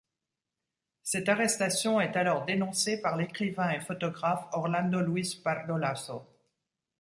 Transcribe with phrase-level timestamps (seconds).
[1.03, 6.23] Cette arrestation est alors dénoncée par l'écrivain et photographe Orlando Luis Pardo Lazo.